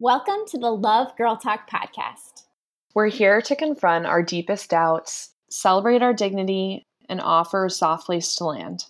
[0.00, 2.46] Welcome to the Love Girl Talk podcast.
[2.96, 8.44] We're here to confront our deepest doubts, celebrate our dignity, and offer soft place to
[8.44, 8.86] land.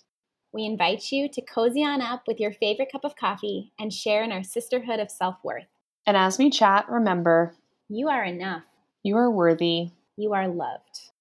[0.51, 4.23] We invite you to cozy on up with your favorite cup of coffee and share
[4.23, 5.67] in our sisterhood of self worth.
[6.07, 7.53] And as we chat, remember
[7.87, 8.63] you are enough,
[9.03, 11.11] you are worthy, you are loved.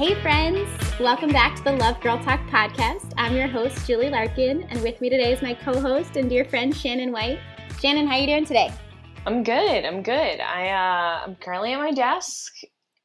[0.00, 0.66] Hey, friends.
[0.98, 3.12] Welcome back to the Love Girl Talk podcast.
[3.18, 6.74] I'm your host, Julie Larkin, and with me today is my co-host and dear friend,
[6.74, 7.38] Shannon White.
[7.82, 8.72] Shannon, how are you doing today?
[9.26, 9.84] I'm good.
[9.84, 10.40] I'm good.
[10.40, 12.60] I uh, I'm currently at my desk,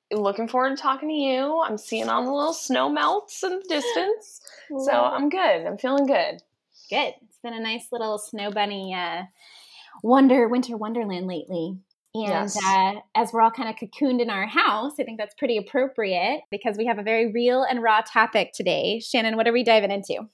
[0.10, 1.62] looking forward to talking to you.
[1.66, 4.40] I'm seeing all the little snow melts in the distance,
[4.86, 5.66] so I'm good.
[5.68, 6.42] I'm feeling good.
[6.90, 7.14] Good.
[7.28, 9.24] It's been a nice little snow bunny uh,
[10.02, 11.78] wonder winter wonderland lately.
[12.16, 12.58] And yes.
[12.64, 16.44] uh, as we're all kind of cocooned in our house, I think that's pretty appropriate
[16.50, 19.02] because we have a very real and raw topic today.
[19.02, 20.30] Shannon, what are we diving into?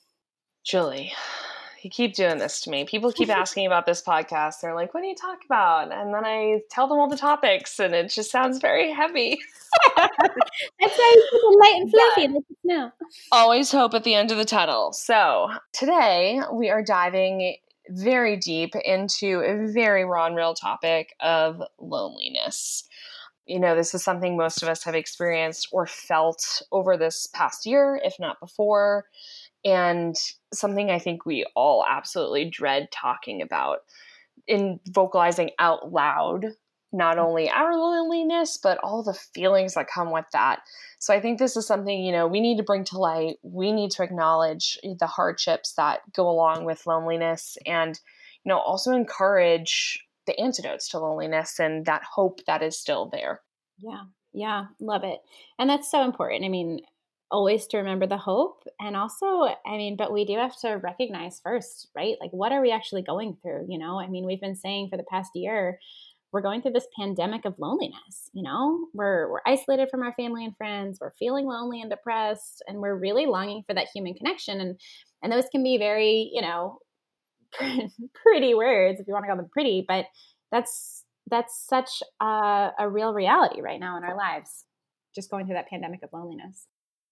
[0.64, 1.12] Julie,
[1.82, 2.86] you keep doing this to me.
[2.86, 4.62] People keep asking about this podcast.
[4.62, 5.92] They're like, what do you talk about?
[5.92, 9.40] And then I tell them all the topics, and it just sounds very heavy.
[9.98, 12.28] That's why it's light and fluffy.
[12.28, 12.92] But no.
[13.32, 14.94] Always hope at the end of the tunnel.
[14.94, 17.56] So today we are diving
[17.92, 22.84] very deep into a very raw and real topic of loneliness.
[23.46, 27.66] You know, this is something most of us have experienced or felt over this past
[27.66, 29.06] year, if not before,
[29.66, 30.16] and
[30.54, 33.80] something I think we all absolutely dread talking about
[34.48, 36.46] in vocalizing out loud
[36.92, 37.26] not mm.
[37.26, 40.62] only our loneliness, but all the feelings that come with that.
[41.00, 43.38] So I think this is something, you know, we need to bring to light.
[43.44, 48.00] We need to acknowledge eh, the hardships that go along with loneliness and,
[48.44, 53.42] you know, also encourage the antidotes to loneliness and that hope that is still there.
[53.78, 54.04] Yeah.
[54.34, 54.66] Yeah.
[54.80, 55.20] Love it.
[55.58, 56.46] And that's so important.
[56.46, 56.82] I mean,
[57.32, 59.26] always to remember the hope and also
[59.66, 63.02] i mean but we do have to recognize first right like what are we actually
[63.02, 65.80] going through you know i mean we've been saying for the past year
[66.32, 68.88] we're going through this pandemic of loneliness you know?
[68.94, 72.96] We're we're isolated from our family and friends we're feeling lonely and depressed and we're
[72.96, 74.80] really longing for that human connection and
[75.24, 76.80] and those can be very you know
[78.14, 80.06] pretty words if you want to call them pretty but
[80.52, 84.66] that's that's such a, a real reality right now in our lives
[85.14, 86.68] just going through that pandemic of loneliness.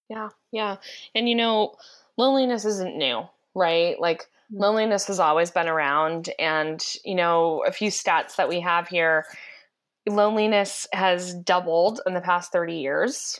[0.09, 0.77] Yeah yeah
[1.13, 1.75] and you know
[2.17, 3.23] loneliness isn't new
[3.55, 3.99] right?
[3.99, 8.87] Like loneliness has always been around and you know a few stats that we have
[8.87, 9.25] here.
[10.07, 13.39] Loneliness has doubled in the past 30 years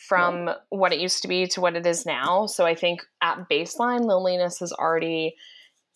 [0.00, 2.46] from what it used to be to what it is now.
[2.46, 5.36] So i think at baseline loneliness is already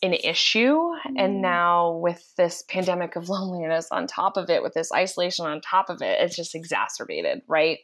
[0.02, 1.40] an issue and mm-hmm.
[1.40, 5.88] now with this pandemic of loneliness on top of it with this isolation on top
[5.88, 7.78] of it it's just exacerbated right?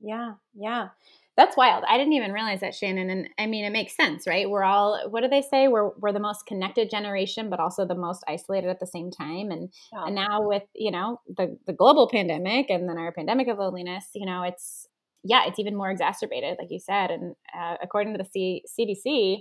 [0.00, 0.34] Yeah.
[0.54, 0.88] Yeah
[1.38, 1.84] that's wild.
[1.88, 3.10] I didn't even realize that, Shannon.
[3.10, 4.50] And I mean, it makes sense, right?
[4.50, 5.68] We're all, what do they say?
[5.68, 9.52] We're, we're the most connected generation, but also the most isolated at the same time.
[9.52, 10.06] And, yeah.
[10.06, 14.06] and now with, you know, the, the global pandemic and then our pandemic of loneliness,
[14.16, 14.88] you know, it's,
[15.22, 17.12] yeah, it's even more exacerbated, like you said.
[17.12, 19.36] And uh, according to the C- CDC,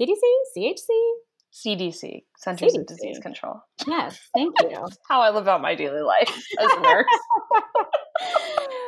[0.00, 0.14] CDC,
[0.56, 0.86] CHC,
[1.52, 2.80] CDC, Centers CDC.
[2.82, 3.60] of Disease Control.
[3.84, 4.86] Yes, thank you.
[5.08, 7.06] How I live out my daily life as a nurse.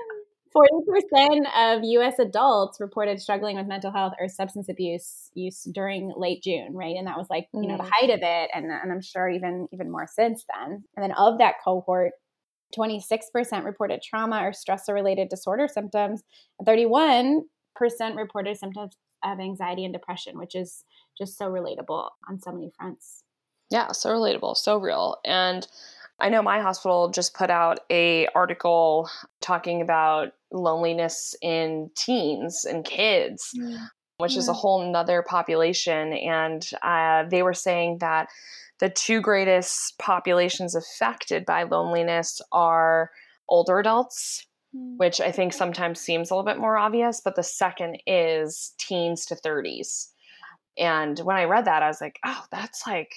[0.55, 6.43] 40% of US adults reported struggling with mental health or substance abuse use during late
[6.43, 6.97] June, right?
[6.97, 7.91] And that was like, you know, the mm.
[7.91, 10.85] height of it and, and I'm sure even even more since then.
[10.97, 12.13] And then of that cohort,
[12.77, 16.23] 26% reported trauma or stressor related disorder symptoms,
[16.59, 17.43] and 31%
[18.17, 20.85] reported symptoms of anxiety and depression, which is
[21.17, 23.25] just so relatable on so many fronts.
[23.71, 25.17] Yeah, so relatable, so real.
[25.25, 25.67] And
[26.21, 29.09] I know my hospital just put out a article
[29.41, 33.87] talking about loneliness in teens and kids, yeah.
[34.19, 34.39] which yeah.
[34.39, 36.13] is a whole nother population.
[36.13, 38.29] And uh, they were saying that
[38.79, 43.11] the two greatest populations affected by loneliness are
[43.49, 44.97] older adults, mm.
[44.99, 49.27] which I think sometimes seems a little bit more obvious, but the second is teens
[49.27, 50.09] to 30s.
[50.79, 53.13] And when I read that, I was like, oh, that's like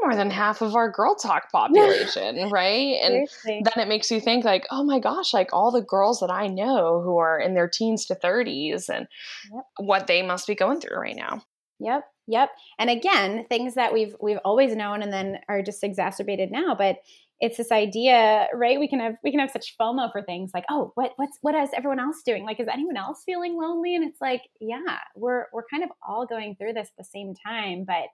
[0.00, 2.98] more than half of our girl talk population, right?
[3.02, 3.62] And Seriously.
[3.64, 6.46] then it makes you think like, oh my gosh, like all the girls that I
[6.46, 9.06] know who are in their teens to 30s and
[9.52, 9.64] yep.
[9.78, 11.42] what they must be going through right now.
[11.78, 12.04] Yep.
[12.28, 12.50] Yep.
[12.78, 16.98] And again, things that we've we've always known and then are just exacerbated now, but
[17.38, 18.80] it's this idea, right?
[18.80, 21.54] We can have we can have such FOMO for things like, oh, what what's what
[21.54, 22.44] is everyone else doing?
[22.44, 23.94] Like, is anyone else feeling lonely?
[23.94, 27.34] And it's like, yeah, we're we're kind of all going through this at the same
[27.34, 28.06] time, but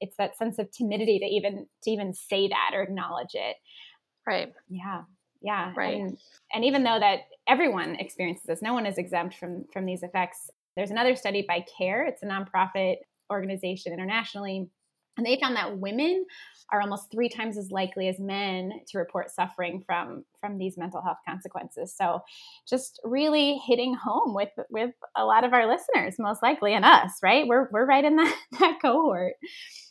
[0.00, 3.56] it's that sense of timidity to even to even say that or acknowledge it
[4.26, 5.02] right yeah
[5.42, 6.18] yeah right and,
[6.52, 10.50] and even though that everyone experiences this no one is exempt from from these effects
[10.76, 12.96] there's another study by care it's a nonprofit
[13.30, 14.68] organization internationally
[15.16, 16.26] and they found that women
[16.72, 21.02] are almost three times as likely as men to report suffering from from these mental
[21.02, 21.94] health consequences.
[21.96, 22.20] So,
[22.68, 27.12] just really hitting home with with a lot of our listeners, most likely, and us.
[27.22, 27.46] Right?
[27.46, 29.34] We're we're right in that that cohort,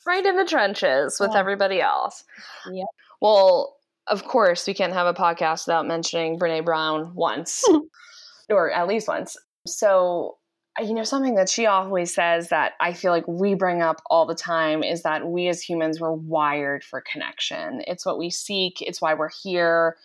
[0.06, 1.40] right in the trenches with yeah.
[1.40, 2.24] everybody else.
[2.72, 2.86] Yeah.
[3.22, 3.78] Well,
[4.08, 7.64] of course, we can't have a podcast without mentioning Brene Brown once,
[8.50, 9.38] or at least once.
[9.66, 10.38] So
[10.80, 14.26] you know, something that she always says that I feel like we bring up all
[14.26, 17.84] the time is that we as humans were wired for connection.
[17.86, 19.98] It's what we seek, it's why we're here.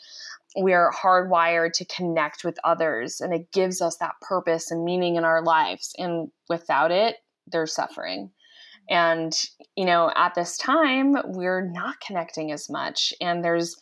[0.61, 5.17] We are hardwired to connect with others, and it gives us that purpose and meaning
[5.17, 5.95] in our lives.
[5.99, 7.17] And without it,
[7.47, 8.31] there's suffering.
[8.91, 9.39] And,
[9.77, 13.13] you know, at this time, we're not connecting as much.
[13.21, 13.77] And there's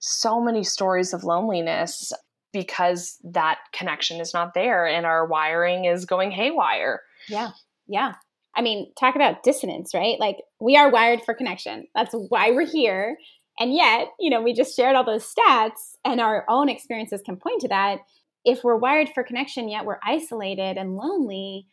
[0.00, 2.12] so many stories of loneliness
[2.52, 7.02] because that connection is not there and our wiring is going haywire.
[7.28, 7.50] Yeah.
[7.86, 8.14] Yeah.
[8.54, 10.18] I mean, talk about dissonance, right?
[10.18, 11.86] Like we are wired for connection.
[11.94, 13.16] That's why we're here.
[13.60, 17.36] And yet, you know, we just shared all those stats and our own experiences can
[17.36, 17.98] point to that.
[18.44, 21.66] If we're wired for connection, yet we're isolated and lonely,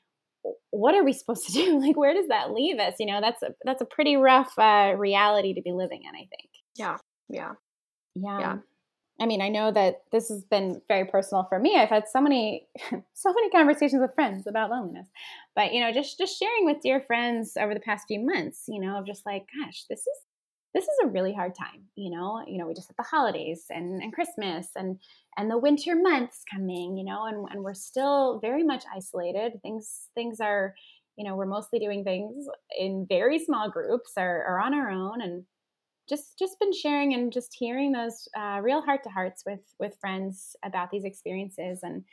[0.71, 1.79] what are we supposed to do?
[1.79, 2.95] Like, where does that leave us?
[2.99, 6.15] You know, that's a that's a pretty rough uh, reality to be living in.
[6.15, 6.49] I think.
[6.75, 6.97] Yeah.
[7.29, 7.53] Yeah.
[8.15, 8.39] Yeah.
[8.39, 8.57] Yeah.
[9.19, 11.77] I mean, I know that this has been very personal for me.
[11.77, 12.67] I've had so many,
[13.13, 15.07] so many conversations with friends about loneliness,
[15.55, 18.81] but you know, just just sharing with dear friends over the past few months, you
[18.81, 20.19] know, of just like, gosh, this is
[20.75, 21.85] this is a really hard time.
[21.95, 24.99] You know, you know, we just had the holidays and and Christmas and
[25.37, 26.97] and the winter months coming.
[26.97, 29.53] You know, and and we're still very much isolated.
[29.61, 30.75] Things things are,
[31.15, 32.45] you know, we're mostly doing things
[32.77, 35.45] in very small groups or, or on our own and
[36.09, 39.97] just just been sharing and just hearing those uh, real heart to hearts with with
[40.01, 42.03] friends about these experiences and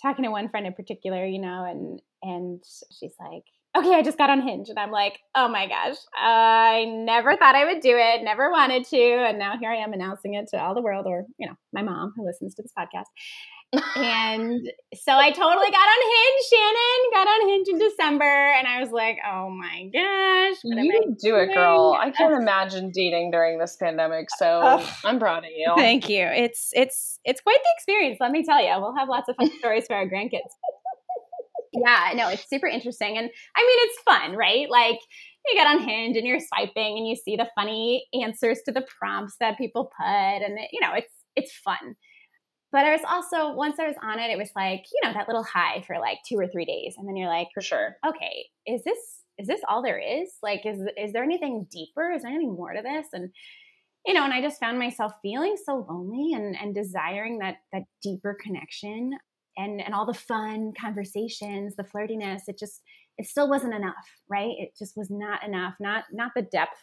[0.00, 3.44] talking to one friend in particular you know and and she's like
[3.78, 7.54] okay i just got on hinge and i'm like oh my gosh i never thought
[7.54, 10.56] i would do it never wanted to and now here i am announcing it to
[10.56, 13.06] all the world or you know my mom who listens to this podcast
[13.72, 17.10] and so I totally got on Hinge, Shannon.
[17.12, 21.36] Got on Hinge in December, and I was like, "Oh my gosh, what you do
[21.36, 25.70] it, girl!" I can't imagine dating during this pandemic, so oh, I'm proud of you.
[25.76, 26.26] Thank you.
[26.26, 28.18] It's it's it's quite the experience.
[28.20, 30.48] Let me tell you, we'll have lots of fun stories for our grandkids.
[31.84, 34.68] Yeah, no, it's super interesting, and I mean, it's fun, right?
[34.70, 34.98] Like
[35.46, 38.86] you get on Hinge and you're swiping, and you see the funny answers to the
[38.98, 41.96] prompts that people put, and it, you know, it's it's fun
[42.70, 45.28] but I was also once I was on it, it was like you know that
[45.28, 48.46] little high for like two or three days, and then you're like, for sure, okay,
[48.66, 48.98] is this
[49.38, 50.30] is this all there is?
[50.42, 52.12] Like, is is there anything deeper?
[52.12, 53.06] Is there anything more to this?
[53.12, 53.30] And
[54.06, 57.84] you know, and I just found myself feeling so lonely and and desiring that that
[58.02, 59.12] deeper connection
[59.58, 62.42] and and all the fun conversations, the flirtiness.
[62.48, 62.82] It just
[63.18, 64.54] it still wasn't enough, right?
[64.58, 65.74] It just was not enough.
[65.80, 66.82] Not not the depth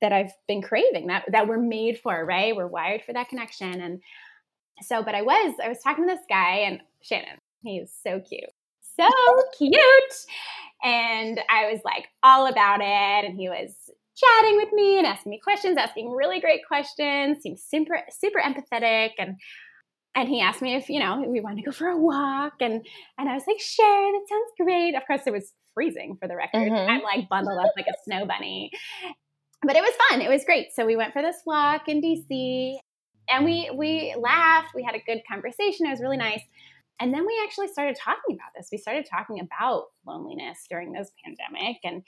[0.00, 2.54] that I've been craving that that we're made for, right?
[2.54, 4.00] We're wired for that connection and
[4.82, 8.50] so, but I was, I was talking to this guy and Shannon, he's so cute.
[8.98, 9.08] So
[9.58, 9.74] cute.
[10.82, 13.28] And I was like all about it.
[13.28, 13.72] And he was
[14.16, 19.10] chatting with me and asking me questions, asking really great questions, seemed super, super empathetic.
[19.18, 19.36] And
[20.14, 22.54] and he asked me if, you know, we wanted to go for a walk.
[22.60, 22.84] And
[23.18, 24.94] and I was like, sure, that sounds great.
[24.94, 26.70] Of course, it was freezing for the record.
[26.70, 26.90] Mm-hmm.
[26.90, 28.70] I'm like bundled up like a snow bunny.
[29.62, 30.22] But it was fun.
[30.22, 30.68] It was great.
[30.74, 32.78] So we went for this walk in DC
[33.30, 36.42] and we we laughed we had a good conversation it was really nice
[36.98, 41.10] and then we actually started talking about this we started talking about loneliness during this
[41.24, 42.02] pandemic and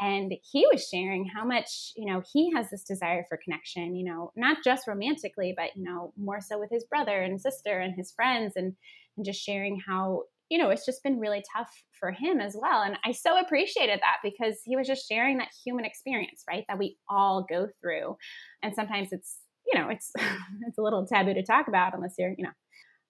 [0.00, 4.04] and he was sharing how much you know he has this desire for connection you
[4.04, 7.94] know not just romantically but you know more so with his brother and sister and
[7.96, 8.74] his friends and
[9.16, 12.82] and just sharing how you know it's just been really tough for him as well.
[12.82, 16.78] And i so appreciated that because he was just sharing that human experience right that
[16.78, 18.16] we all go through.
[18.62, 19.38] And sometimes it's
[19.72, 20.12] you know, it's
[20.66, 22.50] it's a little taboo to talk about unless you're, you know,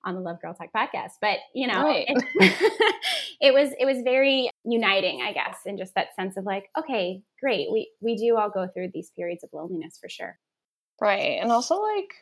[0.05, 1.13] on the Love Girl Talk podcast.
[1.21, 2.07] But you know, right.
[2.09, 2.95] it,
[3.41, 7.23] it, was it was very uniting, I guess, in just that sense of like, okay,
[7.41, 10.39] great, we we do all go through these periods of loneliness for sure.
[11.01, 12.15] Right, and also like,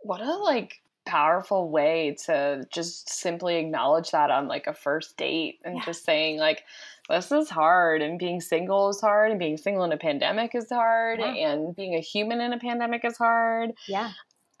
[0.00, 5.58] what a like powerful way to just simply acknowledge that on like a first date
[5.64, 5.84] and yeah.
[5.84, 6.62] just saying like
[7.08, 10.68] this is hard and being single is hard and being single in a pandemic is
[10.68, 11.32] hard yeah.
[11.32, 14.10] and being a human in a pandemic is hard yeah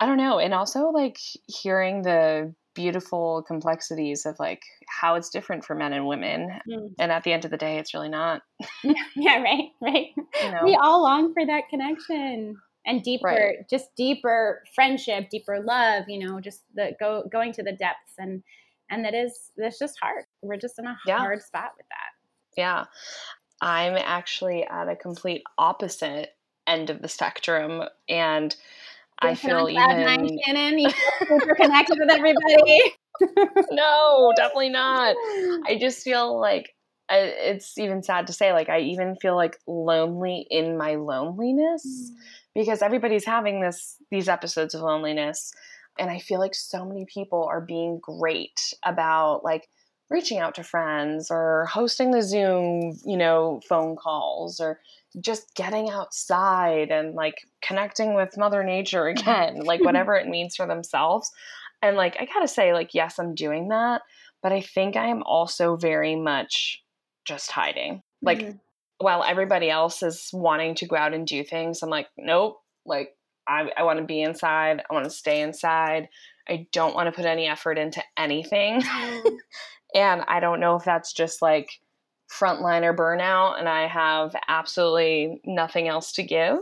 [0.00, 5.64] i don't know and also like hearing the beautiful complexities of like how it's different
[5.64, 6.48] for men and women.
[6.70, 6.94] Mm.
[6.96, 8.42] And at the end of the day, it's really not.
[9.16, 10.06] yeah, right, right.
[10.44, 10.60] You know?
[10.62, 12.56] We all long for that connection
[12.86, 13.68] and deeper, right.
[13.68, 16.04] just deeper friendship, deeper love.
[16.06, 18.44] You know, just the go going to the depths and
[18.88, 20.24] and that is that's just hard.
[20.40, 21.18] We're just in a yeah.
[21.18, 22.60] hard spot with that.
[22.60, 22.84] Yeah,
[23.60, 26.36] I'm actually at a complete opposite
[26.68, 28.54] end of the spectrum, and
[29.20, 30.78] I feel even nine, Shannon.
[30.78, 32.80] You feel super connected with everybody.
[33.72, 35.16] no, definitely not.
[35.66, 36.74] I just feel like
[37.10, 38.52] I, it's even sad to say.
[38.52, 42.14] Like I even feel like lonely in my loneliness mm.
[42.54, 45.52] because everybody's having this these episodes of loneliness,
[45.98, 49.68] and I feel like so many people are being great about like
[50.10, 54.80] reaching out to friends or hosting the Zoom, you know, phone calls or
[55.20, 60.66] just getting outside and like connecting with mother nature again like whatever it means for
[60.66, 61.30] themselves.
[61.80, 64.02] And like i gotta say like yes i'm doing that
[64.42, 66.82] but i think i am also very much
[67.24, 68.02] just hiding.
[68.20, 68.56] Like mm-hmm.
[68.98, 73.10] while everybody else is wanting to go out and do things i'm like nope like
[73.46, 76.08] i, I want to be inside i want to stay inside
[76.48, 78.82] i don't want to put any effort into anything.
[78.82, 79.28] Mm-hmm.
[79.94, 81.70] and i don't know if that's just like
[82.30, 86.58] frontliner burnout and I have absolutely nothing else to give.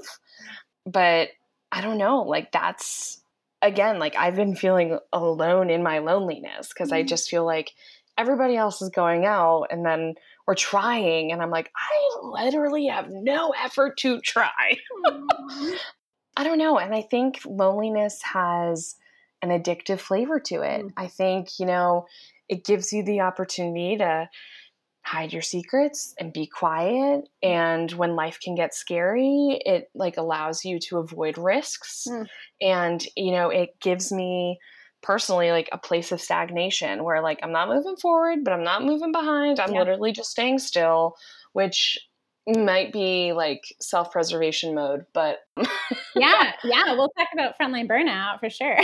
[0.85, 1.31] But
[1.73, 3.21] I don't know, like that's
[3.63, 6.99] again, like I've been feeling alone in my loneliness because mm-hmm.
[6.99, 7.73] I just feel like
[8.19, 10.15] everybody else is going out and then
[10.47, 14.79] we're trying and I'm like, I literally have no effort to try.
[15.07, 15.75] Mm-hmm.
[16.39, 16.79] I don't know.
[16.79, 18.97] And I think loneliness has
[19.43, 20.83] an addictive flavor to it.
[20.83, 20.89] Mm-hmm.
[20.97, 22.07] I think, you know,
[22.49, 24.29] it gives you the opportunity to
[25.07, 30.65] hide your secrets and be quiet and when life can get scary it like allows
[30.65, 32.27] you to avoid risks mm.
[32.61, 34.59] and you know it gives me
[35.03, 38.85] personally like a place of stagnation where like I'm not moving forward but I'm not
[38.85, 39.79] moving behind I'm yeah.
[39.79, 41.15] literally just staying still
[41.53, 41.97] which
[42.49, 45.39] might be like self-preservation mode but
[46.17, 48.79] yeah yeah we'll talk about frontline burnout for sure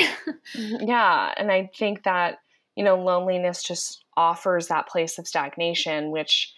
[0.55, 2.39] yeah and i think that
[2.77, 6.53] you know loneliness just offers that place of stagnation, which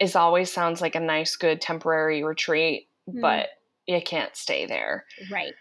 [0.00, 3.20] is always sounds like a nice, good temporary retreat, mm.
[3.20, 3.48] but
[3.86, 5.04] you can't stay there.
[5.30, 5.54] Right.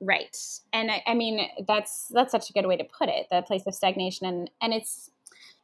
[0.00, 0.36] Right.
[0.72, 3.62] And I, I mean that's that's such a good way to put it, that place
[3.66, 5.10] of stagnation and and it's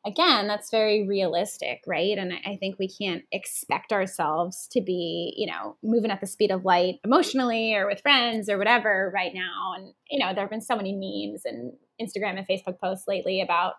[0.07, 2.19] again, that's very realistic, right?
[2.19, 6.51] And I think we can't expect ourselves to be, you know, moving at the speed
[6.51, 9.75] of light emotionally or with friends or whatever right now.
[9.77, 11.73] And, you know, there have been so many memes and
[12.03, 13.75] Instagram and Facebook posts lately about,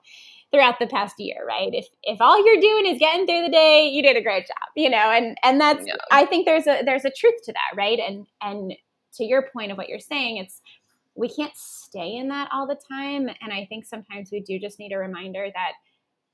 [0.53, 1.73] throughout the past year, right?
[1.73, 4.69] If if all you're doing is getting through the day, you did a great job,
[4.75, 4.97] you know.
[5.11, 5.95] And and that's yeah.
[6.11, 7.99] I think there's a there's a truth to that, right?
[7.99, 8.73] And and
[9.15, 10.61] to your point of what you're saying, it's
[11.15, 14.79] we can't stay in that all the time, and I think sometimes we do just
[14.79, 15.73] need a reminder that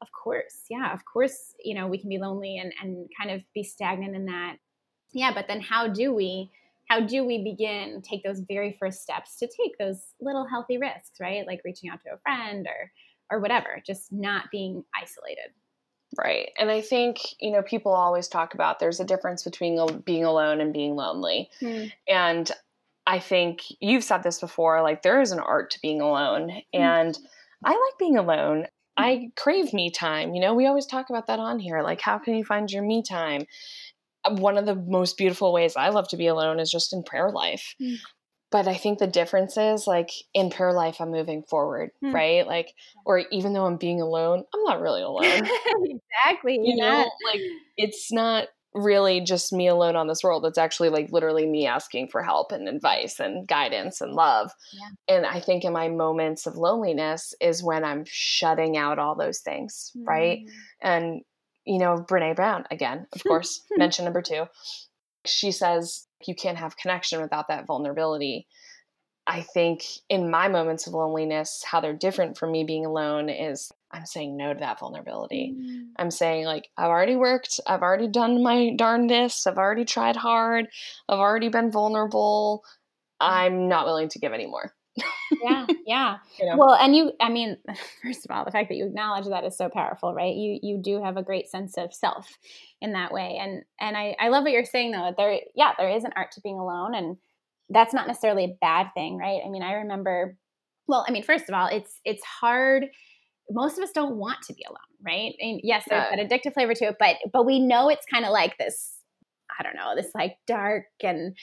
[0.02, 3.42] of course, yeah, of course, you know, we can be lonely and and kind of
[3.54, 4.58] be stagnant in that.
[5.14, 6.52] Yeah, but then how do we
[6.90, 11.20] how do we begin take those very first steps to take those little healthy risks,
[11.20, 11.46] right?
[11.46, 12.92] Like reaching out to a friend or
[13.32, 15.54] or whatever, just not being isolated.
[16.18, 16.50] Right.
[16.58, 20.60] And I think, you know, people always talk about there's a difference between being alone
[20.60, 21.50] and being lonely.
[21.62, 21.92] Mm.
[22.08, 22.52] And
[23.06, 26.50] I think you've said this before like there is an art to being alone.
[26.50, 26.64] Mm.
[26.80, 27.20] And
[27.64, 28.66] I like being alone.
[28.98, 30.34] I crave me time.
[30.34, 31.82] You know, we always talk about that on here.
[31.82, 33.46] Like, how can you find your me time?
[34.28, 37.32] One of the most beautiful ways I love to be alone is just in prayer
[37.32, 37.76] life.
[37.82, 37.98] Mm
[38.52, 42.14] but I think the difference is like in prayer life, I'm moving forward, hmm.
[42.14, 42.48] right?
[42.48, 42.74] Like,
[43.06, 45.48] or even though I'm being alone, I'm not really alone.
[45.84, 46.60] exactly.
[46.62, 47.42] You know, like
[47.78, 50.46] it's not really just me alone on this world.
[50.46, 54.52] It's actually like literally me asking for help and advice and guidance and love.
[54.74, 55.16] Yeah.
[55.16, 59.40] And I think in my moments of loneliness is when I'm shutting out all those
[59.40, 60.08] things, mm.
[60.08, 60.40] right?
[60.82, 61.22] And,
[61.70, 63.30] you know, Brene Brown, again, of hmm.
[63.30, 63.78] course, hmm.
[63.80, 64.46] mention number two.
[65.26, 68.48] She says, you can't have connection without that vulnerability.
[69.28, 73.72] I think in my moments of loneliness, how they're different from me being alone is
[73.92, 75.54] I'm saying no to that vulnerability.
[75.56, 75.90] Mm.
[75.98, 80.68] I'm saying, like, I've already worked, I've already done my darndest, I've already tried hard,
[81.08, 82.64] I've already been vulnerable.
[83.22, 83.28] Mm.
[83.28, 84.74] I'm not willing to give anymore.
[85.42, 86.18] Yeah, yeah.
[86.40, 86.58] You know?
[86.58, 87.58] Well, and you, I mean,
[88.04, 90.36] first of all, the fact that you acknowledge that is so powerful, right?
[90.36, 92.38] You you do have a great sense of self
[92.82, 95.04] in that way, and and I I love what you're saying though.
[95.04, 97.18] That there, yeah, there is an art to being alone, and
[97.70, 99.42] that's not necessarily a bad thing, right?
[99.46, 100.38] I mean, I remember.
[100.88, 102.88] Well, I mean, first of all, it's it's hard.
[103.52, 105.34] Most of us don't want to be alone, right?
[105.40, 108.32] Mean, yes, there's that addictive flavor to it, but but we know it's kind of
[108.32, 108.96] like this.
[109.60, 111.36] I don't know, this like dark and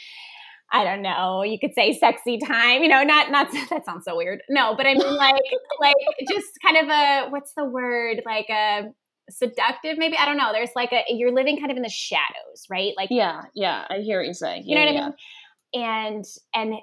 [0.72, 4.16] I don't know, you could say sexy time, you know, not not that sounds so
[4.16, 4.42] weird.
[4.48, 5.42] No, but I mean like
[5.80, 5.94] like
[6.28, 8.22] just kind of a what's the word?
[8.26, 8.92] Like a
[9.30, 10.16] seductive maybe.
[10.16, 10.52] I don't know.
[10.52, 12.92] There's like a you're living kind of in the shadows, right?
[12.96, 14.64] Like Yeah, yeah, I hear what you're saying.
[14.66, 15.00] You know what yeah.
[15.00, 15.84] I mean?
[15.84, 16.74] And and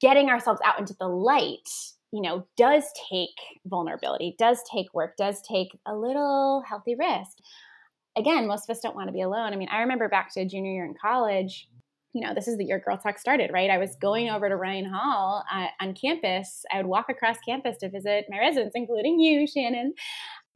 [0.00, 1.68] getting ourselves out into the light,
[2.12, 7.38] you know, does take vulnerability, does take work, does take a little healthy risk.
[8.16, 9.52] Again, most of us don't want to be alone.
[9.52, 11.68] I mean, I remember back to junior year in college,
[12.16, 13.68] you know, this is the year Girl Talk started, right?
[13.68, 16.64] I was going over to Ryan Hall uh, on campus.
[16.72, 19.92] I would walk across campus to visit my residents, including you, Shannon,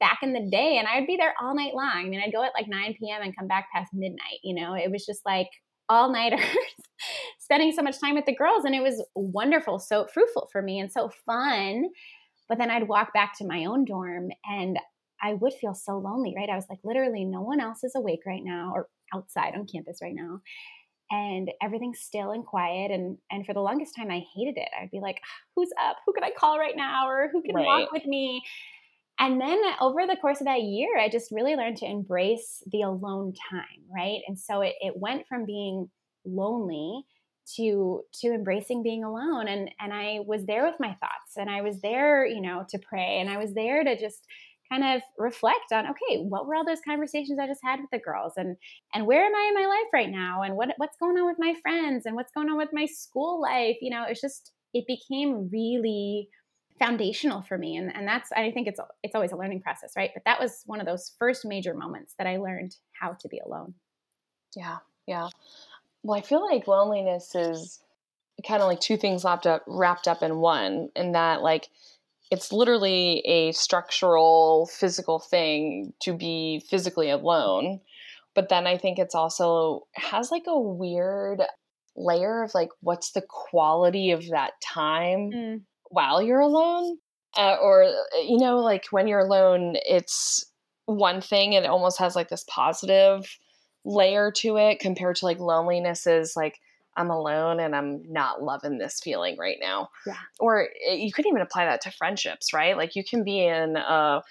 [0.01, 0.79] back in the day.
[0.79, 1.93] And I would be there all night long.
[1.95, 3.21] I mean, I'd go at like 9 p.m.
[3.21, 4.41] and come back past midnight.
[4.43, 5.49] You know, it was just like
[5.91, 6.41] all nighters,
[7.39, 8.65] spending so much time with the girls.
[8.65, 11.91] And it was wonderful, so fruitful for me and so fun.
[12.49, 14.79] But then I'd walk back to my own dorm and
[15.23, 16.49] I would feel so lonely, right?
[16.49, 19.99] I was like, literally, no one else is awake right now or outside on campus
[20.01, 20.41] right now
[21.11, 24.69] and everything's still and quiet and and for the longest time i hated it.
[24.81, 25.97] I'd be like ah, who's up?
[26.07, 27.67] Who can i call right now or who can right.
[27.67, 28.43] walk with me?
[29.19, 32.83] And then over the course of that year i just really learned to embrace the
[32.83, 34.21] alone time right?
[34.27, 35.91] And so it, it went from being
[36.25, 37.05] lonely
[37.57, 41.61] to to embracing being alone and and i was there with my thoughts and i
[41.63, 44.27] was there you know to pray and i was there to just
[44.71, 47.99] kind of reflect on okay what were all those conversations i just had with the
[47.99, 48.35] girls?
[48.37, 48.57] And
[48.95, 50.43] and where am i in my life right now?
[50.43, 52.07] And what what's going on with my friends?
[52.07, 53.77] And what's going on with my school life?
[53.81, 56.29] You know it's just it became really
[56.79, 57.77] foundational for me.
[57.77, 60.11] And and that's i think it's it's always a learning process right?
[60.15, 63.41] But that was one of those first major moments that i learned how to be
[63.45, 63.75] alone.
[64.57, 65.29] Yeah yeah.
[66.03, 67.81] Well i feel like loneliness is
[68.47, 71.69] kind of like two things wrapped up wrapped up in one in that like
[72.31, 77.81] it's literally a structural physical thing to be physically alone
[78.35, 81.43] but then i think it's also has like a weird
[81.97, 85.61] layer of like what's the quality of that time mm.
[85.91, 86.97] while you're alone
[87.37, 87.93] uh, or
[88.27, 90.45] you know like when you're alone it's
[90.87, 93.39] one thing it almost has like this positive
[93.85, 96.59] layer to it compared to like loneliness is like
[96.97, 99.89] I'm alone and I'm not loving this feeling right now.
[100.07, 100.17] Yeah.
[100.39, 102.77] Or eh, you could even apply that to friendships, right?
[102.77, 104.23] Like you can be in a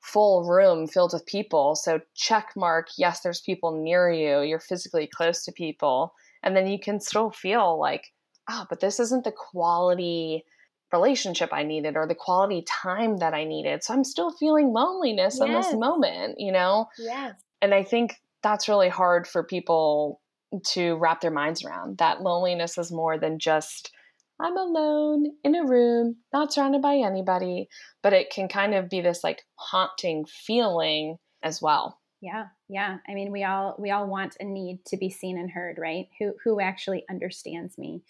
[0.00, 1.76] full room filled with people.
[1.76, 4.40] So check mark, yes, there's people near you.
[4.40, 6.14] You're physically close to people.
[6.42, 8.06] And then you can still feel like,
[8.48, 10.44] oh, but this isn't the quality
[10.92, 13.84] relationship I needed or the quality time that I needed.
[13.84, 15.46] So I'm still feeling loneliness yes.
[15.46, 16.86] in this moment, you know?
[16.98, 17.34] Yes.
[17.62, 20.20] And I think that's really hard for people
[20.64, 23.92] to wrap their minds around that loneliness is more than just
[24.40, 27.68] I'm alone in a room, not surrounded by anybody,
[28.02, 31.98] but it can kind of be this like haunting feeling as well.
[32.22, 32.98] Yeah, yeah.
[33.08, 36.08] I mean, we all we all want and need to be seen and heard, right?
[36.18, 38.02] Who who actually understands me?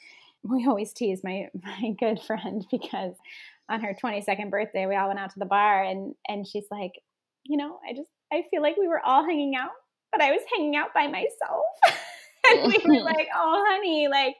[0.42, 3.14] We always tease my my good friend because
[3.68, 6.92] on her 22nd birthday, we all went out to the bar and and she's like,
[7.44, 9.72] you know, I just I feel like we were all hanging out,
[10.12, 11.64] but I was hanging out by myself.
[12.48, 14.36] and we were like, oh, honey, like,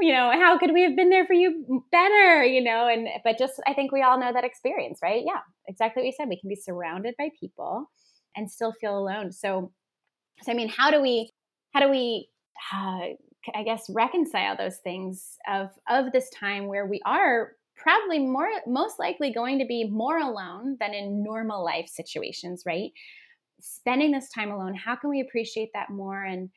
[0.00, 2.88] you know, how could we have been there for you better, you know?
[2.88, 5.22] And, but just, I think we all know that experience, right?
[5.26, 6.28] Yeah, exactly what you said.
[6.28, 7.90] We can be surrounded by people
[8.36, 9.32] and still feel alone.
[9.32, 9.72] So,
[10.42, 11.32] so I mean, how do we,
[11.72, 12.28] how do we,
[12.72, 13.14] uh,
[13.54, 18.98] I guess, reconcile those things of, of this time where we are probably more, most
[18.98, 22.90] likely going to be more alone than in normal life situations, right?
[23.60, 26.22] Spending this time alone, how can we appreciate that more?
[26.22, 26.50] And,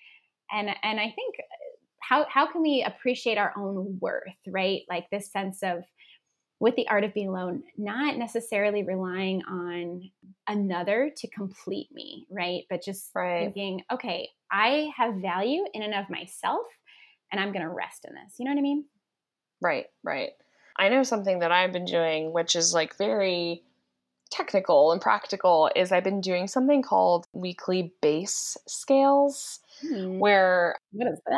[0.54, 1.64] and and i think uh,
[2.04, 4.82] how how can we appreciate our own worth right?
[4.90, 5.84] Like this sense of
[6.60, 10.10] with the art of being alone not necessarily relying on
[10.48, 12.64] another to complete me right?
[12.70, 13.46] But just right.
[13.46, 16.66] thinking okay i have value in and of myself
[17.32, 18.36] and i'm going to rest in this.
[18.38, 18.86] You know what i mean?
[19.62, 20.32] Right right.
[20.78, 23.64] I know something that i've been doing which is like very
[24.34, 30.20] technical and practical is I've been doing something called weekly base scales, hmm.
[30.20, 30.76] where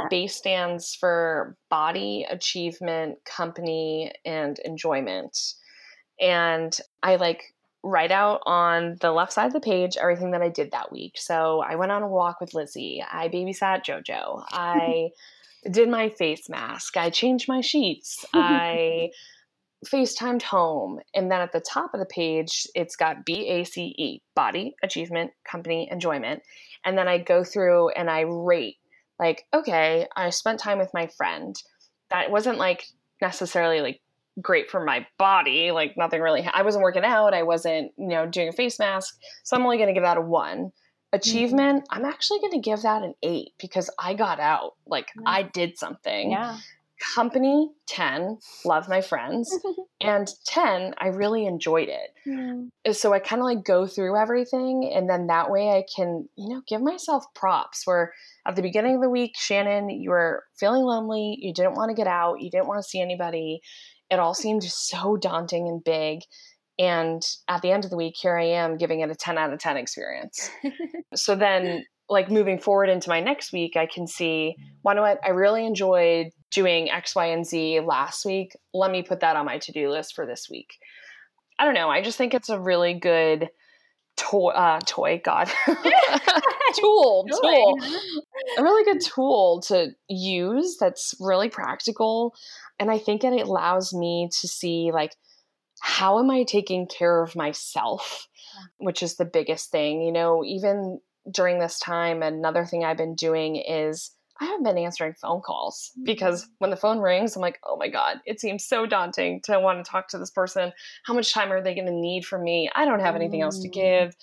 [0.09, 5.37] BACE stands for body, achievement, company, and enjoyment.
[6.19, 7.43] And I like
[7.83, 11.13] write out on the left side of the page everything that I did that week.
[11.17, 13.03] So I went on a walk with Lizzie.
[13.09, 14.43] I babysat JoJo.
[14.51, 15.09] I
[15.69, 16.97] did my face mask.
[16.97, 18.25] I changed my sheets.
[18.33, 19.11] I
[19.85, 20.99] FaceTimed home.
[21.13, 24.75] And then at the top of the page, it's got B A C E body,
[24.83, 26.43] achievement, company, enjoyment.
[26.83, 28.77] And then I go through and I rate
[29.19, 31.55] like, okay, I spent time with my friend.
[32.11, 32.85] That wasn't like
[33.21, 34.01] necessarily like
[34.41, 35.71] great for my body.
[35.71, 37.33] Like nothing really, I wasn't working out.
[37.33, 39.17] I wasn't, you know, doing a face mask.
[39.43, 40.71] So I'm only going to give that a one.
[41.13, 41.97] Achievement, mm-hmm.
[41.97, 44.73] I'm actually going to give that an eight because I got out.
[44.85, 45.29] Like, yeah.
[45.29, 46.31] I did something.
[46.31, 46.57] Yeah.
[47.13, 49.53] Company, 10, love my friends.
[50.01, 52.09] and 10, I really enjoyed it.
[52.27, 52.69] Mm.
[52.95, 54.91] So I kind of like go through everything.
[54.93, 58.13] And then that way I can, you know, give myself props where
[58.47, 61.37] at the beginning of the week, Shannon, you were feeling lonely.
[61.39, 62.41] You didn't want to get out.
[62.41, 63.59] You didn't want to see anybody.
[64.09, 66.21] It all seemed so daunting and big.
[66.77, 69.53] And at the end of the week, here I am giving it a 10 out
[69.53, 70.49] of 10 experience.
[71.15, 75.19] so then, like moving forward into my next week, I can see, why know what?
[75.25, 78.55] I really enjoyed doing X, Y, and Z last week.
[78.73, 80.77] Let me put that on my to do list for this week.
[81.59, 81.89] I don't know.
[81.89, 83.49] I just think it's a really good
[84.17, 85.49] toy, uh, toy, God,
[86.75, 87.79] tool, tool,
[88.57, 92.33] a really good tool to use that's really practical.
[92.79, 95.15] And I think it allows me to see, like,
[95.81, 98.27] how am I taking care of myself?
[98.77, 100.01] Which is the biggest thing.
[100.01, 104.77] You know, even during this time, another thing I've been doing is I haven't been
[104.77, 106.51] answering phone calls because mm-hmm.
[106.59, 109.83] when the phone rings, I'm like, oh my God, it seems so daunting to want
[109.83, 110.73] to talk to this person.
[111.05, 112.69] How much time are they going to need from me?
[112.75, 113.79] I don't have anything else to mm-hmm.
[113.79, 114.15] give.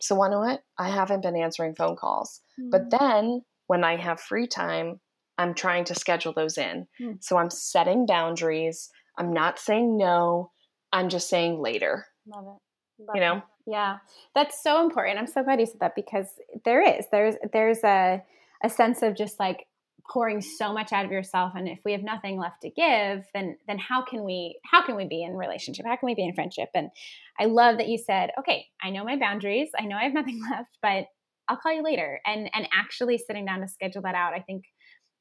[0.00, 0.60] So, why not?
[0.78, 2.40] I haven't been answering phone calls.
[2.70, 3.04] But mm-hmm.
[3.04, 5.00] then when I have free time,
[5.38, 6.86] I'm trying to schedule those in.
[7.00, 7.22] Mm.
[7.22, 8.90] So, I'm setting boundaries.
[9.16, 10.52] I'm not saying no.
[10.92, 12.06] I'm just saying later.
[12.26, 13.02] Love it.
[13.04, 13.36] Love you know?
[13.38, 13.42] It.
[13.66, 13.98] Yeah.
[14.34, 15.18] That's so important.
[15.18, 16.26] I'm so glad you said that because
[16.64, 17.06] there is.
[17.10, 18.22] There's there's a
[18.62, 19.66] a sense of just like
[20.10, 23.56] pouring so much out of yourself and if we have nothing left to give then
[23.66, 25.84] then how can we how can we be in relationship?
[25.86, 26.70] How can we be in friendship?
[26.74, 26.90] And
[27.38, 29.68] i love that you said okay i know my boundaries.
[29.78, 31.06] I know i have nothing left but
[31.48, 32.20] i'll call you later.
[32.26, 34.64] And and actually sitting down to schedule that out i think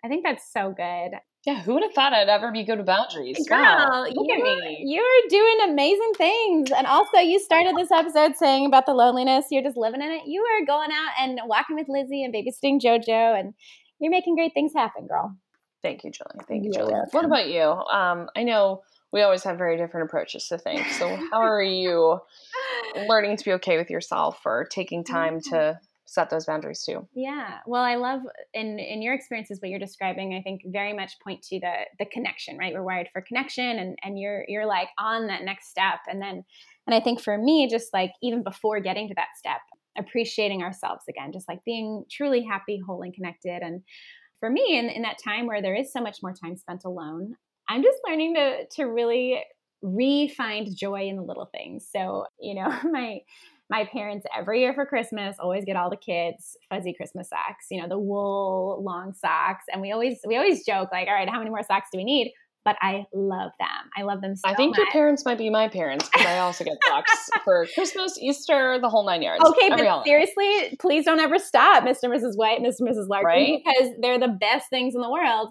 [0.04, 2.86] i think that's so good yeah, who would have thought I'd ever be good at
[2.86, 3.38] boundaries?
[3.48, 4.84] Girl, wow, look at me.
[4.86, 6.72] You're doing amazing things.
[6.72, 9.46] And also, you started this episode saying about the loneliness.
[9.50, 10.24] You're just living in it.
[10.26, 13.54] You are going out and walking with Lizzie and babysitting JoJo, and
[13.98, 15.38] you're making great things happen, girl.
[15.82, 16.46] Thank you, Julie.
[16.50, 16.94] Thank you, Julie.
[17.12, 17.62] What about you?
[17.62, 18.82] Um, I know
[19.14, 20.86] we always have very different approaches to things.
[21.00, 22.20] So, how are you
[23.08, 27.06] learning to be okay with yourself or taking time to set those boundaries too.
[27.14, 27.60] Yeah.
[27.68, 28.22] Well, I love
[28.54, 32.06] in in your experiences what you're describing, I think very much point to the the
[32.06, 32.74] connection, right?
[32.74, 36.44] We're wired for connection and and you're you're like on that next step and then
[36.88, 39.60] and I think for me just like even before getting to that step,
[39.98, 43.84] appreciating ourselves again, just like being truly happy, whole and connected and
[44.40, 47.36] for me in, in that time where there is so much more time spent alone,
[47.68, 49.44] I'm just learning to to really
[49.82, 51.88] re-find joy in the little things.
[51.92, 53.20] So, you know, my
[53.70, 57.82] my parents every year for Christmas always get all the kids fuzzy Christmas socks, you
[57.82, 59.66] know, the wool long socks.
[59.72, 62.04] And we always we always joke like, all right, how many more socks do we
[62.04, 62.32] need?
[62.64, 63.90] But I love them.
[63.98, 64.80] I love them so I think much.
[64.80, 68.90] your parents might be my parents because I also get socks for Christmas, Easter, the
[68.90, 69.42] whole nine yards.
[69.46, 70.10] Okay, but holiday.
[70.10, 72.04] seriously, please don't ever stop, Mr.
[72.04, 72.36] and Mrs.
[72.36, 72.80] White, Mr.
[72.80, 73.08] and Mrs.
[73.08, 73.62] Larkin, right?
[73.64, 75.50] because they're the best things in the world.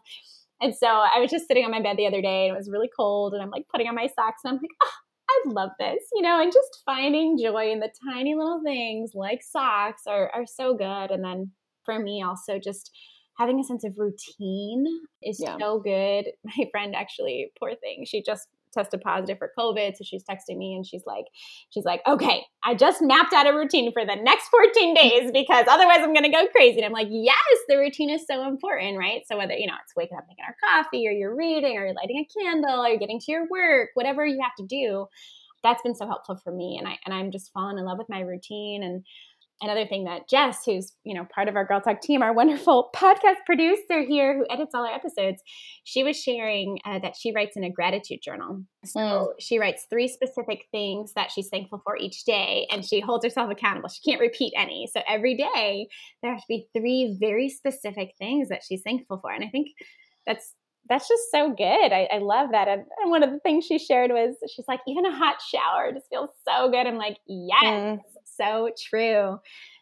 [0.60, 2.70] And so I was just sitting on my bed the other day and it was
[2.70, 4.90] really cold and I'm like putting on my socks and I'm like, oh,
[5.28, 9.42] I love this, you know, and just finding joy in the tiny little things like
[9.42, 11.10] socks are, are so good.
[11.10, 11.50] And then
[11.84, 12.90] for me, also just
[13.38, 14.86] having a sense of routine
[15.22, 15.56] is yeah.
[15.58, 16.26] so good.
[16.44, 19.96] My friend actually, poor thing, she just tested positive for COVID.
[19.96, 21.24] So she's texting me and she's like,
[21.70, 25.66] she's like, okay, I just mapped out a routine for the next 14 days because
[25.68, 26.78] otherwise I'm going to go crazy.
[26.78, 27.36] And I'm like, yes,
[27.68, 29.22] the routine is so important, right?
[29.26, 31.94] So whether, you know, it's waking up, making our coffee or you're reading or you're
[31.94, 35.06] lighting a candle or you're getting to your work, whatever you have to do,
[35.62, 36.76] that's been so helpful for me.
[36.78, 39.04] And I, and I'm just falling in love with my routine and,
[39.60, 42.90] another thing that Jess, who's you know part of our Girl Talk team, our wonderful
[42.96, 45.42] podcast producer here who edits all our episodes,
[45.84, 48.62] she was sharing uh, that she writes in a gratitude journal.
[48.84, 49.26] So mm.
[49.40, 53.50] she writes three specific things that she's thankful for each day, and she holds herself
[53.50, 53.88] accountable.
[53.88, 54.88] She can't repeat any.
[54.92, 55.88] So every day
[56.22, 59.68] there have to be three very specific things that she's thankful for, and I think
[60.26, 60.54] that's
[60.88, 61.92] that's just so good.
[61.92, 62.68] I, I love that.
[62.68, 65.90] And, and, one of the things she shared was she's like, even a hot shower
[65.92, 66.86] just feels so good.
[66.86, 67.98] I'm like, yes, mm
[68.36, 69.38] so true.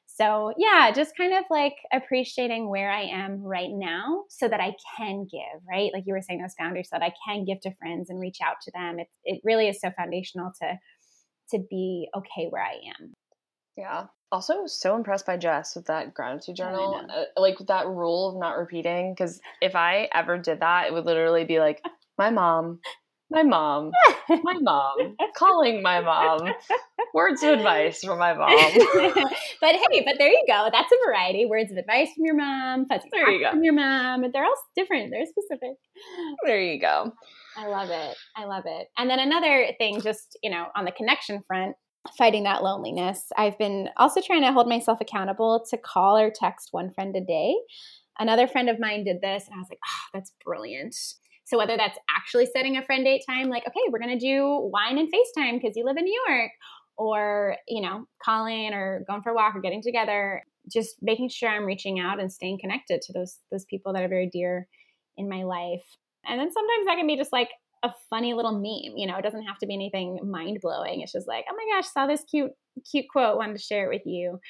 [0.07, 4.75] So, yeah, just kind of like appreciating where I am right now so that I
[4.97, 5.91] can give, right?
[5.93, 8.39] Like you were saying, those boundaries so that I can give to friends and reach
[8.45, 9.01] out to them.
[9.01, 10.79] It, it really is so foundational to
[11.51, 13.13] to be okay where I am.
[13.77, 14.07] Yeah.
[14.31, 18.57] Also, so impressed by Jess with that gratitude journal, uh, like that rule of not
[18.57, 19.13] repeating.
[19.13, 21.83] Because if I ever did that, it would literally be like,
[22.19, 22.81] my mom,
[23.31, 23.91] my mom,
[24.29, 26.53] my mom, calling my mom,
[27.15, 28.51] words of advice from my mom.
[29.61, 30.69] but hey, but there you go.
[30.71, 31.47] That's a variety.
[31.47, 33.51] Words of advice from your mom, there you go.
[33.51, 34.23] from your mom.
[34.23, 35.11] But they're all different.
[35.11, 35.77] They're specific.
[36.45, 37.13] There you go.
[37.57, 38.17] I love it.
[38.37, 38.89] I love it.
[38.99, 41.77] And then another thing, just you know, on the connection front,
[42.19, 43.31] fighting that loneliness.
[43.37, 47.21] I've been also trying to hold myself accountable to call or text one friend a
[47.21, 47.55] day.
[48.19, 50.95] Another friend of mine did this, and I was like, oh, that's brilliant.
[51.45, 54.71] So, whether that's actually setting a friend date time, like, okay, we're going to do
[54.73, 56.51] wine and FaceTime because you live in New York,
[56.97, 61.49] or, you know, calling or going for a walk or getting together, just making sure
[61.49, 64.69] I'm reaching out and staying connected to those those people that are very dear
[65.17, 65.85] in my life.
[66.27, 67.51] And then sometimes that can be just like
[67.83, 68.97] a funny little meme.
[68.97, 71.01] You know, it doesn't have to be anything mind blowing.
[71.01, 72.53] It's just like, oh my gosh, saw this cute
[72.91, 74.41] cute quote, wanted to share it with you.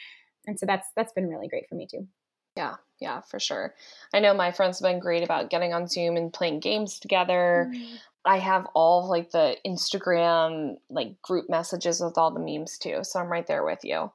[0.46, 2.06] And so that's that's been really great for me too.
[2.56, 3.74] Yeah, yeah, for sure.
[4.12, 7.70] I know my friends have been great about getting on Zoom and playing games together.
[7.70, 7.94] Mm-hmm.
[8.24, 13.00] I have all like the Instagram like group messages with all the memes too.
[13.02, 14.10] So I'm right there with you.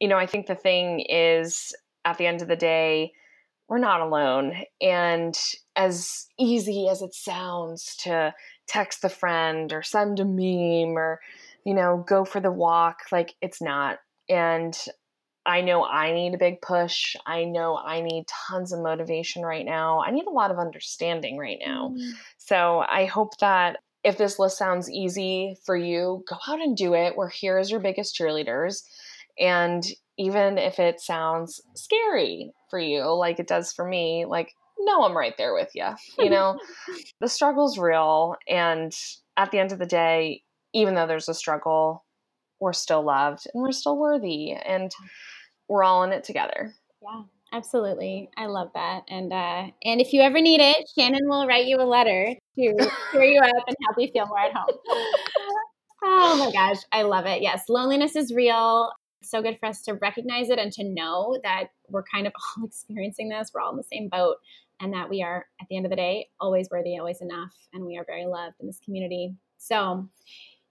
[0.00, 1.74] You know, I think the thing is
[2.04, 3.12] at the end of the day,
[3.68, 4.54] we're not alone.
[4.80, 5.36] And
[5.74, 8.32] as easy as it sounds to
[8.66, 11.20] text a friend or send a meme or,
[11.64, 13.98] you know, go for the walk, like it's not.
[14.28, 14.78] And
[15.46, 17.14] I know I need a big push.
[17.24, 20.02] I know I need tons of motivation right now.
[20.02, 21.94] I need a lot of understanding right now.
[21.96, 22.12] Mm.
[22.38, 26.94] So I hope that if this list sounds easy for you, go out and do
[26.94, 27.16] it.
[27.16, 28.82] We're here as your biggest cheerleaders.
[29.38, 29.84] And
[30.18, 35.16] even if it sounds scary for you, like it does for me, like, no, I'm
[35.16, 35.88] right there with you.
[36.18, 36.58] You know,
[37.20, 38.36] the struggle's real.
[38.48, 38.92] And
[39.36, 42.04] at the end of the day, even though there's a struggle,
[42.60, 44.90] we're still loved and we're still worthy and
[45.68, 46.74] we're all in it together.
[47.02, 47.22] Yeah.
[47.52, 48.28] Absolutely.
[48.36, 49.02] I love that.
[49.08, 52.90] And uh and if you ever need it, Shannon will write you a letter to
[53.12, 54.76] cheer you up and help you feel more at home.
[56.02, 57.42] oh my gosh, I love it.
[57.42, 58.90] Yes, loneliness is real
[59.22, 62.66] so good for us to recognize it and to know that we're kind of all
[62.66, 63.50] experiencing this.
[63.52, 64.36] We're all in the same boat,
[64.80, 67.84] and that we are, at the end of the day, always worthy, always enough, and
[67.84, 69.34] we are very loved in this community.
[69.58, 70.08] So,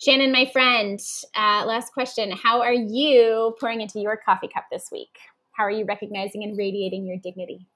[0.02, 1.00] Shannon, my friend,
[1.36, 5.18] uh, last question How are you pouring into your coffee cup this week?
[5.54, 7.68] How are you recognizing and radiating your dignity?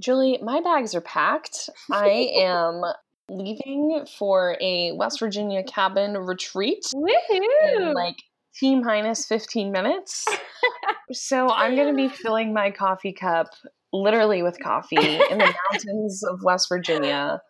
[0.00, 1.70] Julie, my bags are packed.
[1.90, 2.08] I
[2.40, 2.82] am
[3.30, 6.84] leaving for a West Virginia cabin retreat.
[6.94, 7.94] Woohoo!
[7.94, 8.16] like
[8.54, 10.26] T minus 15 minutes.
[11.12, 13.48] so I'm going to be filling my coffee cup
[13.92, 17.40] literally with coffee in the mountains of West Virginia.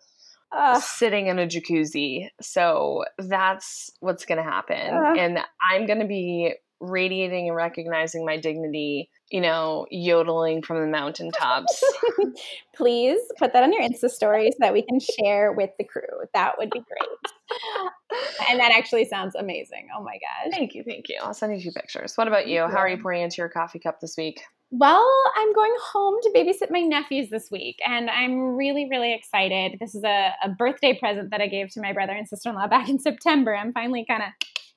[0.53, 2.29] Uh, sitting in a jacuzzi.
[2.41, 4.95] So that's what's going to happen.
[4.95, 5.39] Uh, and
[5.71, 11.83] I'm going to be radiating and recognizing my dignity, you know, yodeling from the mountaintops.
[12.75, 16.03] Please put that on your Insta story so that we can share with the crew.
[16.35, 17.91] That would be great.
[18.51, 19.89] and that actually sounds amazing.
[19.97, 20.53] Oh my gosh.
[20.53, 20.83] Thank you.
[20.83, 21.19] Thank you.
[21.23, 22.15] I'll send you two pictures.
[22.17, 22.67] What about you?
[22.67, 24.41] How are you pouring into your coffee cup this week?
[24.73, 29.79] Well, I'm going home to babysit my nephews this week, and I'm really, really excited.
[29.81, 32.55] This is a, a birthday present that I gave to my brother and sister in
[32.55, 33.55] law back in September.
[33.55, 34.29] I'm finally kind of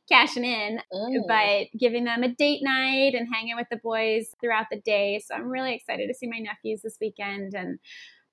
[0.10, 1.21] cashing in, mm.
[1.27, 5.21] but giving them a date night and hanging with the boys throughout the day.
[5.25, 7.77] So I'm really excited to see my nephews this weekend and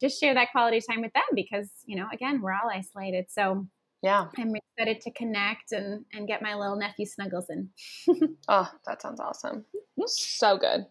[0.00, 3.26] just share that quality time with them because, you know, again, we're all isolated.
[3.28, 3.66] So
[4.02, 7.68] yeah, I'm excited to connect and and get my little nephew snuggles in.
[8.48, 9.66] oh, that sounds awesome.
[10.06, 10.86] So good.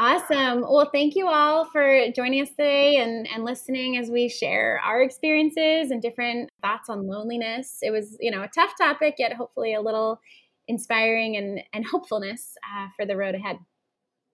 [0.00, 0.60] Awesome.
[0.60, 5.02] Well, thank you all for joining us today and, and listening as we share our
[5.02, 7.78] experiences and different thoughts on loneliness.
[7.82, 10.20] It was, you know, a tough topic, yet hopefully a little
[10.68, 13.56] inspiring and, and hopefulness uh, for the road ahead.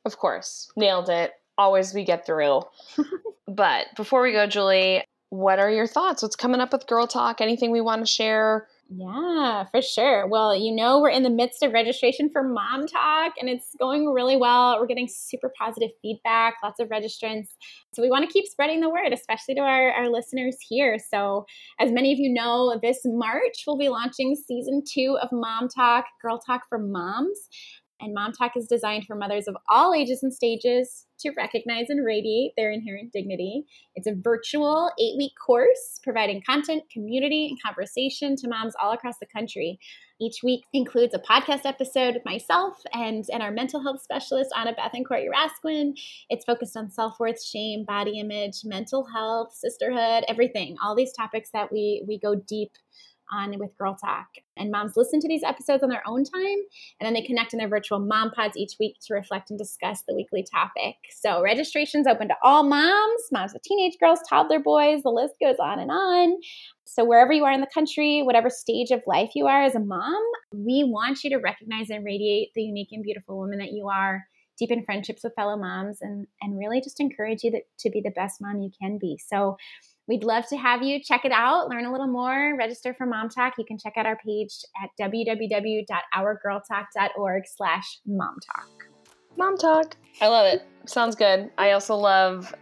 [0.04, 0.70] Of course.
[0.76, 1.32] Nailed it.
[1.56, 2.60] Always we get through.
[3.48, 6.22] but before we go, Julie, what are your thoughts?
[6.22, 7.40] What's coming up with Girl Talk?
[7.40, 8.68] Anything we want to share?
[8.90, 10.28] Yeah, for sure.
[10.28, 14.06] Well, you know, we're in the midst of registration for Mom Talk and it's going
[14.12, 14.78] really well.
[14.78, 17.48] We're getting super positive feedback, lots of registrants.
[17.94, 20.98] So we want to keep spreading the word, especially to our, our listeners here.
[20.98, 21.46] So,
[21.80, 26.04] as many of you know, this March we'll be launching season two of Mom Talk,
[26.20, 27.48] Girl Talk for Moms.
[28.00, 32.04] And Mom Talk is designed for mothers of all ages and stages to recognize and
[32.04, 33.64] radiate their inherent dignity.
[33.94, 39.18] It's a virtual eight week course providing content, community, and conversation to moms all across
[39.18, 39.78] the country.
[40.20, 44.72] Each week includes a podcast episode with myself and, and our mental health specialist, Anna
[44.72, 45.94] Beth and Bethencourt Urasquin.
[46.30, 51.50] It's focused on self worth, shame, body image, mental health, sisterhood, everything, all these topics
[51.52, 52.72] that we, we go deep
[53.34, 54.26] on with Girl Talk.
[54.56, 56.58] And moms listen to these episodes on their own time,
[57.00, 60.02] and then they connect in their virtual mom pods each week to reflect and discuss
[60.06, 60.94] the weekly topic.
[61.10, 65.56] So registration's open to all moms, moms with teenage girls, toddler boys, the list goes
[65.58, 66.36] on and on.
[66.84, 69.80] So wherever you are in the country, whatever stage of life you are as a
[69.80, 73.88] mom, we want you to recognize and radiate the unique and beautiful woman that you
[73.88, 74.24] are
[74.56, 78.10] deepen friendships with fellow moms, and and really just encourage you that, to be the
[78.10, 79.18] best mom you can be.
[79.28, 79.56] So.
[80.06, 83.30] We'd love to have you check it out, learn a little more, register for Mom
[83.30, 83.54] Talk.
[83.58, 88.68] You can check out our page at www.ourgirltalk.org slash mom talk.
[89.36, 89.96] Mom Talk.
[90.20, 90.66] I love it.
[90.86, 91.50] Sounds good.
[91.56, 92.54] I also love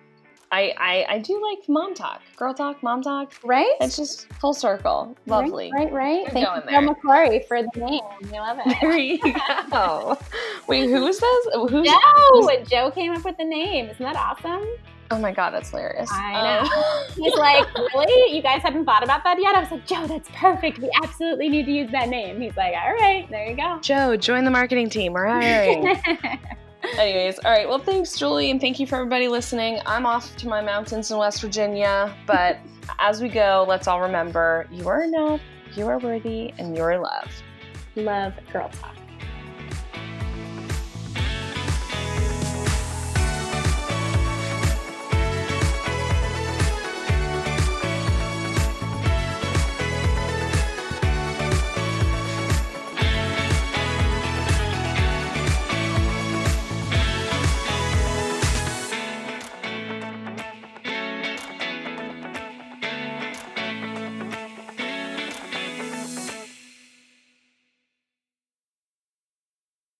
[0.53, 3.33] I, I, I do like mom talk, girl talk, mom talk.
[3.43, 3.75] Right?
[3.81, 5.17] It's just full circle.
[5.25, 5.71] Lovely.
[5.73, 6.25] Right, right.
[6.25, 6.33] right.
[6.33, 8.03] Thank you, Joe McClory, for the name.
[8.35, 8.77] I love it.
[8.83, 9.19] There you
[9.71, 10.19] go.
[10.69, 11.47] Wait, who is this?
[11.71, 11.99] Who's Joe?
[12.33, 12.69] who's...
[12.69, 13.87] Joe came up with the name.
[13.87, 14.67] Isn't that awesome?
[15.13, 16.09] Oh my god, that's hilarious.
[16.11, 16.71] I know.
[16.71, 18.35] Um, He's like, really?
[18.35, 19.55] You guys haven't thought about that yet?
[19.55, 20.79] I was like, Joe, that's perfect.
[20.79, 22.41] We absolutely need to use that name.
[22.41, 23.79] He's like, all right, there you go.
[23.83, 25.13] Joe, join the marketing team.
[25.13, 25.87] We're hiring.
[26.99, 27.69] Anyways, all right.
[27.69, 29.81] Well, thanks, Julie, and thank you for everybody listening.
[29.85, 32.57] I'm off to my mountains in West Virginia, but
[32.99, 35.43] as we go, let's all remember you are enough,
[35.75, 37.43] you are worthy, and you're loved.
[37.97, 38.97] Love Girl Talk.